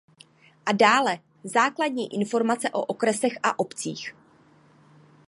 A 0.65 0.71
dále 0.71 1.19
základní 1.43 2.13
informace 2.13 2.69
o 2.69 2.85
okresech 2.85 3.33
a 3.43 3.59
obcích. 3.59 4.15